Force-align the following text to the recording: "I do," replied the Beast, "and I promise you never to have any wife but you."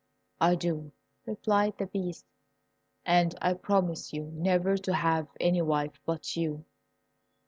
"I 0.39 0.55
do," 0.55 0.93
replied 1.27 1.77
the 1.77 1.85
Beast, 1.85 2.25
"and 3.05 3.37
I 3.39 3.53
promise 3.53 4.13
you 4.13 4.31
never 4.33 4.75
to 4.77 4.95
have 4.95 5.27
any 5.39 5.61
wife 5.61 6.01
but 6.07 6.35
you." 6.35 6.65